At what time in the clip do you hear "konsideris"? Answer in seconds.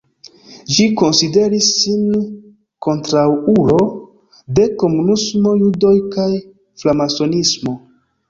0.99-1.67